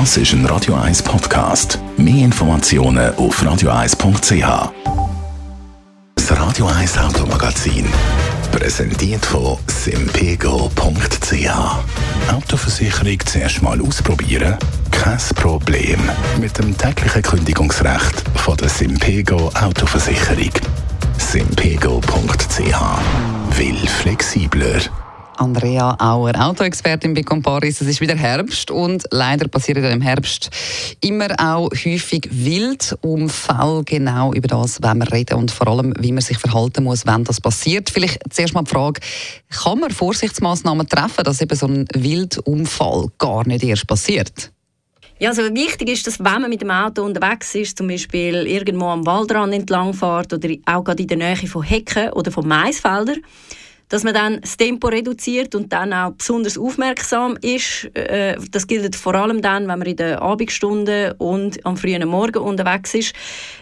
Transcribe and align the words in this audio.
Das 0.00 0.16
ist 0.16 0.32
ein 0.32 0.44
Radio 0.46 0.74
1 0.74 1.04
Podcast. 1.04 1.78
Mehr 1.96 2.24
Informationen 2.24 3.14
auf 3.14 3.40
radio1.ch. 3.40 4.72
Das 6.16 6.32
Radio 6.32 6.66
1 6.66 6.98
Automagazin. 6.98 7.86
Präsentiert 8.50 9.24
von 9.24 9.56
simpego.ch. 9.68 11.48
Autoversicherung 12.32 13.18
zuerst 13.24 13.62
mal 13.62 13.80
ausprobieren? 13.80 14.56
Kein 14.90 15.18
Problem. 15.36 16.00
Mit 16.40 16.58
dem 16.58 16.76
täglichen 16.76 17.22
Kündigungsrecht 17.22 18.24
von 18.34 18.56
der 18.56 18.70
Simpego 18.70 19.52
Autoversicherung. 19.54 20.50
simpego.ch. 21.18 22.58
Will 23.56 23.86
flexibler. 23.86 24.80
Andrea 25.36 25.96
Auer, 25.98 26.32
Autoexpertin 26.38 27.14
bei 27.14 27.22
Comparis. 27.22 27.80
Es 27.80 27.88
ist 27.88 28.00
wieder 28.00 28.16
Herbst 28.16 28.70
und 28.70 29.04
leider 29.10 29.48
passieren 29.48 29.84
im 29.84 30.00
Herbst 30.00 30.50
immer 31.00 31.28
auch 31.38 31.70
häufig 31.70 32.28
Wildunfälle. 32.30 33.82
Genau 33.84 34.32
über 34.32 34.48
das 34.48 34.82
wollen 34.82 34.98
wir 34.98 35.12
reden 35.12 35.38
und 35.38 35.50
vor 35.50 35.68
allem, 35.68 35.94
wie 35.98 36.12
man 36.12 36.22
sich 36.22 36.38
verhalten 36.38 36.84
muss, 36.84 37.06
wenn 37.06 37.24
das 37.24 37.40
passiert. 37.40 37.90
Vielleicht 37.90 38.20
zuerst 38.30 38.54
mal 38.54 38.64
die 38.64 38.70
Frage, 38.70 39.00
kann 39.50 39.80
man 39.80 39.90
Vorsichtsmaßnahmen 39.90 40.88
treffen, 40.88 41.24
dass 41.24 41.40
eben 41.40 41.56
so 41.56 41.66
ein 41.66 41.86
Wildunfall 41.94 43.08
gar 43.18 43.46
nicht 43.46 43.64
erst 43.64 43.86
passiert? 43.86 44.52
Ja, 45.20 45.30
also 45.30 45.42
wichtig 45.42 45.88
ist, 45.90 46.06
dass 46.06 46.18
wenn 46.18 46.42
man 46.42 46.50
mit 46.50 46.60
dem 46.60 46.70
Auto 46.70 47.02
unterwegs 47.02 47.54
ist, 47.54 47.78
zum 47.78 47.86
Beispiel 47.86 48.46
irgendwo 48.46 48.86
am 48.86 49.06
Waldrand 49.06 49.54
entlang 49.54 49.94
fährt 49.94 50.32
oder 50.32 50.48
auch 50.66 50.82
gerade 50.82 51.02
in 51.02 51.08
der 51.08 51.18
Nähe 51.18 51.36
von 51.46 51.62
Hecken 51.62 52.10
oder 52.12 52.32
von 52.32 52.46
Maisfeldern, 52.46 53.22
dass 53.88 54.04
man 54.04 54.14
dann 54.14 54.40
das 54.40 54.56
Tempo 54.56 54.88
reduziert 54.88 55.54
und 55.54 55.72
dann 55.72 55.92
auch 55.92 56.12
besonders 56.12 56.58
aufmerksam 56.58 57.36
ist. 57.40 57.90
Äh, 57.94 58.36
das 58.50 58.66
gilt 58.66 58.96
vor 58.96 59.14
allem 59.14 59.42
dann, 59.42 59.68
wenn 59.68 59.78
man 59.78 59.88
in 59.88 59.96
den 59.96 60.16
Abendstunden 60.16 61.12
und 61.18 61.64
am 61.64 61.76
frühen 61.76 62.08
Morgen 62.08 62.42
unterwegs 62.42 62.94
ist, 62.94 63.14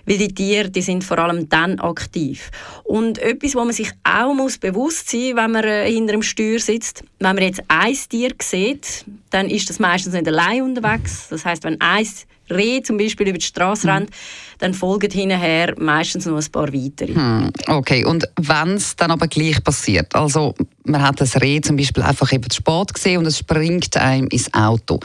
weil 0.06 0.18
die 0.18 0.32
Tiere, 0.32 0.70
die 0.70 0.82
sind 0.82 1.04
vor 1.04 1.18
allem 1.18 1.48
dann 1.48 1.78
aktiv. 1.80 2.50
Und 2.84 3.18
etwas, 3.18 3.54
wo 3.54 3.64
man 3.64 3.72
sich 3.72 3.90
auch 4.04 4.34
muss 4.34 4.58
bewusst 4.58 5.10
sein, 5.10 5.36
wenn 5.36 5.52
man 5.52 5.64
äh, 5.64 5.90
hinter 5.90 6.12
dem 6.12 6.22
Steuer 6.22 6.58
sitzt, 6.58 7.02
wenn 7.18 7.34
man 7.34 7.44
jetzt 7.44 7.62
ein 7.68 7.96
Tier 8.08 8.32
sieht, 8.40 9.04
dann 9.30 9.48
ist 9.48 9.68
das 9.68 9.78
meistens 9.78 10.14
nicht 10.14 10.28
allein 10.28 10.62
unterwegs. 10.62 11.28
Das 11.30 11.44
heißt, 11.44 11.64
wenn 11.64 11.80
ein 11.80 12.06
Reh 12.50 12.82
zum 12.82 12.98
Beispiel 12.98 13.28
über 13.28 13.38
die 13.38 13.44
Straße 13.44 13.88
rennt, 13.88 14.10
dann 14.58 14.74
folgen 14.74 15.10
hinterher 15.10 15.74
meistens 15.78 16.26
noch 16.26 16.36
ein 16.36 16.52
paar 16.52 16.72
weitere. 16.72 17.14
Hm, 17.14 17.50
okay, 17.68 18.04
und 18.04 18.28
wenn 18.36 18.74
es 18.74 18.96
dann 18.96 19.10
aber 19.10 19.28
gleich 19.28 19.62
passiert, 19.62 20.14
also 20.14 20.54
man 20.84 21.02
hat 21.02 21.20
das 21.20 21.40
Reh 21.40 21.60
zum 21.60 21.76
Beispiel 21.76 22.02
einfach 22.02 22.32
eben 22.32 22.48
zu 22.48 22.58
spät 22.58 22.94
gesehen 22.94 23.18
und 23.18 23.26
es 23.26 23.38
springt 23.38 23.96
einem 23.96 24.28
ins 24.28 24.52
Auto, 24.52 25.00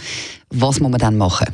was 0.49 0.79
muss 0.79 0.91
man 0.91 0.99
dann 0.99 1.17
machen? 1.17 1.47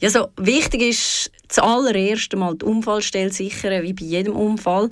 Ja, 0.00 0.10
so 0.10 0.28
wichtig 0.36 0.82
ist 0.82 1.30
zuallererst 1.48 2.32
einmal 2.32 2.56
die 2.56 2.64
Unfallstelle 2.64 3.30
sichern, 3.30 3.82
wie 3.82 3.92
bei 3.92 4.04
jedem 4.04 4.34
Unfall. 4.34 4.88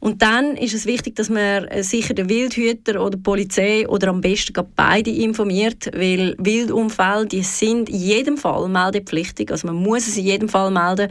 Und 0.00 0.22
dann 0.22 0.56
ist 0.56 0.74
es 0.74 0.86
wichtig, 0.86 1.16
dass 1.16 1.28
man 1.28 1.64
äh, 1.64 1.82
sicher 1.82 2.14
den 2.14 2.28
Wildhüter 2.28 3.00
oder 3.00 3.16
die 3.16 3.22
Polizei 3.22 3.88
oder 3.88 4.08
am 4.08 4.20
besten 4.20 4.54
beide 4.76 5.10
informiert, 5.10 5.90
weil 5.92 6.34
Wildunfälle, 6.38 7.26
die 7.26 7.42
sind 7.42 7.88
in 7.88 7.96
jedem 7.96 8.36
Fall 8.36 8.68
meldepflichtig, 8.68 9.50
also 9.50 9.66
man 9.66 9.76
muss 9.76 10.06
es 10.06 10.16
in 10.16 10.24
jedem 10.24 10.48
Fall 10.48 10.70
melden. 10.70 11.08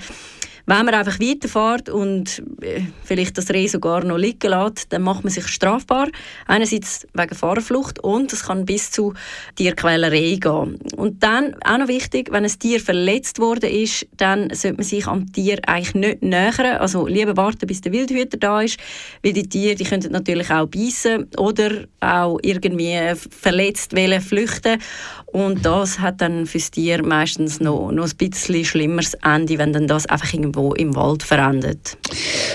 Wenn 0.70 0.84
man 0.86 0.96
einfach 0.96 1.18
weiterfährt 1.22 1.88
und 1.88 2.44
äh, 2.62 2.82
vielleicht 3.06 3.38
das 3.38 3.50
Reh 3.52 3.68
sogar 3.68 4.04
noch 4.04 4.18
liegen 4.18 4.52
lässt, 4.52 4.92
dann 4.92 5.02
macht 5.02 5.24
man 5.24 5.32
sich 5.32 5.48
strafbar. 5.48 6.10
Einerseits 6.46 7.08
wegen 7.14 7.36
Fahrerflucht 7.36 8.04
und 8.04 8.34
es 8.34 8.44
kann 8.44 8.66
bis 8.66 8.92
zu 8.92 9.14
Tierquälerei 9.56 10.38
gehen. 10.42 10.78
Und 10.98 11.24
dann, 11.24 11.56
auch 11.64 11.78
noch 11.78 11.88
wichtig, 11.88 12.34
wenn 12.34 12.44
ein 12.44 12.60
Tier 12.60 12.82
verletzt 12.82 13.40
worden 13.40 13.70
ist, 13.70 14.08
dann 14.18 14.54
sollte 14.54 14.76
man 14.76 14.84
sich 14.84 15.08
am 15.08 15.32
Tier 15.32 15.60
eigentlich 15.66 15.96
nicht 15.96 16.22
nähern. 16.22 16.82
Also 16.82 17.08
lieber 17.08 17.38
warten, 17.38 17.66
bis 17.66 17.80
der 17.80 17.94
Wildhüter 17.94 18.38
da 18.38 18.62
ist, 18.62 18.78
weil 19.24 19.32
die 19.32 19.48
Tiere, 19.48 19.76
die 19.76 19.86
können 19.86 20.12
natürlich 20.12 20.52
auch 20.52 20.68
beißen 20.68 21.30
oder 21.38 21.86
auch 22.02 22.40
irgendwie 22.42 22.98
verletzt 23.16 23.96
wollen, 23.96 24.20
flüchten. 24.20 24.82
Und 25.28 25.66
das 25.66 26.00
hat 26.00 26.20
dann 26.20 26.46
für 26.46 26.58
das 26.58 26.72
Tier 26.72 27.06
meistens 27.06 27.62
noch, 27.62 27.92
noch 27.92 28.10
ein 28.10 28.18
bisschen 28.18 28.66
schlimmeres 28.66 29.14
Ende, 29.24 29.58
wenn 29.58 29.72
dann 29.72 29.88
das 29.88 30.06
einfach 30.08 30.34
irgendwo 30.34 30.57
irgendwo 30.58 30.74
im 30.74 30.96
Wald 30.96 31.24
verendet. 31.24 31.98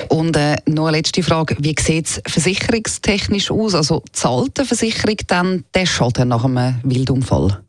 Und 0.09 0.37
äh, 0.37 0.57
noch 0.67 0.87
eine 0.87 0.99
letzte 0.99 1.23
Frage, 1.23 1.57
wie 1.59 1.75
sieht 1.79 2.07
es 2.07 2.23
versicherungstechnisch 2.27 3.51
aus? 3.51 3.75
Also 3.75 4.03
zahlt 4.13 4.59
die 4.59 4.65
Versicherung 4.65 5.17
dann 5.27 5.65
den 5.75 5.87
Schaden 5.87 6.29
nach 6.29 6.45
einem 6.45 6.81
Wildunfall? 6.83 7.63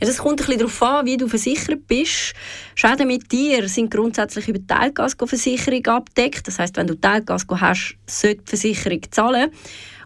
Ja, 0.00 0.06
das 0.06 0.18
kommt 0.18 0.40
ein 0.40 0.46
bisschen 0.46 0.58
darauf 0.58 0.82
an, 0.82 1.06
wie 1.06 1.16
du 1.16 1.28
versichert 1.28 1.86
bist. 1.86 2.34
Schäden 2.74 3.06
mit 3.06 3.32
dir 3.32 3.66
sind 3.68 3.90
grundsätzlich 3.90 4.48
über 4.48 4.58
die 4.58 4.66
Teilgaskoversicherung 4.66 5.86
abdeckt. 5.86 6.46
Das 6.46 6.58
heißt, 6.58 6.76
wenn 6.76 6.86
du 6.86 6.94
Teilgasko 6.94 7.58
hast, 7.58 7.96
sollte 8.06 8.42
die 8.42 8.48
Versicherung 8.50 9.00
zahlen. 9.10 9.50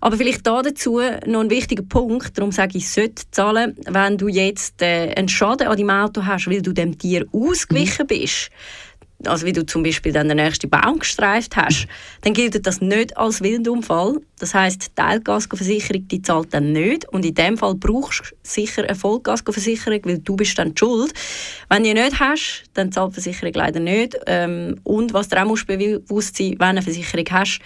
Aber 0.00 0.16
vielleicht 0.16 0.46
da 0.46 0.62
dazu 0.62 1.00
noch 1.26 1.40
ein 1.40 1.50
wichtiger 1.50 1.82
Punkt, 1.82 2.38
darum 2.38 2.52
sage 2.52 2.78
ich, 2.78 2.88
sollte 2.88 3.24
zahlen, 3.32 3.76
wenn 3.84 4.16
du 4.16 4.28
jetzt 4.28 4.80
äh, 4.80 5.12
einen 5.16 5.28
Schaden 5.28 5.66
an 5.66 5.76
deinem 5.76 5.90
Auto 5.90 6.24
hast, 6.24 6.48
weil 6.48 6.62
du 6.62 6.72
dem 6.72 6.96
Tier 6.98 7.26
ausgewichen 7.32 8.04
mhm. 8.04 8.06
bist 8.06 8.50
also 9.24 9.46
wie 9.46 9.52
du 9.52 9.66
zum 9.66 9.82
Beispiel 9.82 10.12
dann 10.12 10.28
den 10.28 10.36
nächsten 10.36 10.70
Baum 10.70 11.00
gestreift 11.00 11.56
hast, 11.56 11.86
dann 12.22 12.34
gilt 12.34 12.64
das 12.66 12.80
nicht 12.80 13.16
als 13.16 13.42
Wildunfall. 13.42 14.20
Das 14.38 14.54
heißt, 14.54 14.82
die 14.82 14.94
Teilgasversicherung 14.94 16.06
die 16.06 16.22
zahlt 16.22 16.54
dann 16.54 16.72
nicht 16.72 17.08
und 17.08 17.24
in 17.24 17.34
dem 17.34 17.58
Fall 17.58 17.74
brauchst 17.74 18.20
du 18.20 18.36
sicher 18.42 18.84
eine 18.84 18.94
Vollgasversicherung, 18.94 20.00
weil 20.04 20.18
du 20.18 20.36
bist 20.36 20.58
dann 20.58 20.74
die 20.74 20.78
schuld. 20.78 21.12
Wenn 21.68 21.82
du 21.82 21.94
nicht 21.94 22.20
hast, 22.20 22.64
dann 22.74 22.92
zahlt 22.92 23.10
die 23.10 23.20
Versicherung 23.20 23.54
leider 23.54 23.80
nicht. 23.80 24.16
Ähm, 24.26 24.80
und 24.84 25.12
was 25.12 25.28
du 25.28 25.40
auch 25.40 25.46
musst 25.46 25.66
bewusst 25.66 26.36
sein, 26.36 26.50
wenn 26.50 26.58
du 26.58 26.64
eine 26.64 26.82
Versicherung 26.82 27.26
hast, 27.32 27.60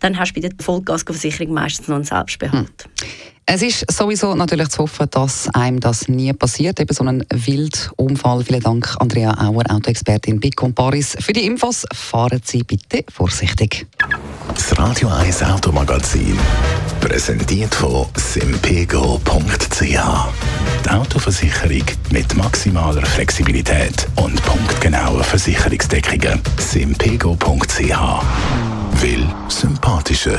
dann 0.00 0.18
hast 0.18 0.32
du 0.36 0.40
bei 0.40 0.48
der 0.48 0.64
Vollgasversicherung 0.64 1.54
meistens 1.54 1.88
noch 1.88 1.96
einen 1.96 2.04
Selbstbehalt. 2.04 2.84
Hm. 3.00 3.08
Es 3.52 3.62
ist 3.62 3.90
sowieso 3.90 4.36
natürlich 4.36 4.68
zu 4.68 4.82
hoffen, 4.82 5.08
dass 5.10 5.48
einem 5.48 5.80
das 5.80 6.06
nie 6.06 6.32
passiert, 6.32 6.78
eben 6.78 6.94
so 6.94 7.02
ein 7.02 7.26
Wildunfall. 7.30 8.44
Vielen 8.44 8.60
Dank, 8.60 8.94
Andrea 9.00 9.36
Auer, 9.44 9.64
Autoexpertin 9.68 10.38
bei 10.38 10.50
Comparis. 10.54 11.16
Für 11.18 11.32
die 11.32 11.46
Infos 11.46 11.84
fahren 11.92 12.40
Sie 12.44 12.62
bitte 12.62 13.02
vorsichtig. 13.12 13.88
Das 14.54 14.78
Radio 14.78 15.08
1 15.08 15.42
Automagazin, 15.42 16.38
präsentiert 17.00 17.74
von 17.74 18.06
simpego.ch. 18.16 19.80
Die 19.82 20.88
Autoversicherung 20.88 21.82
mit 22.12 22.36
maximaler 22.36 23.04
Flexibilität 23.04 24.06
und 24.14 24.40
punktgenauer 24.44 25.24
Versicherungsdeckungen. 25.24 26.40
simpego.ch. 26.56 27.98
Will 29.02 29.26
sympathischer. 29.48 30.38